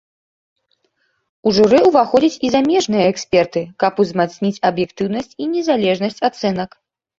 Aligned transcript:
У 1.49 1.53
журы 1.57 1.81
ўваходзяць 1.89 2.39
і 2.47 2.51
замежныя 2.55 3.05
эксперты, 3.13 3.61
каб 3.85 4.03
узмацніць 4.07 4.61
аб'ектыўнасць 4.73 5.33
і 5.41 5.51
незалежнасць 5.55 6.21
ацэнак. 6.33 6.69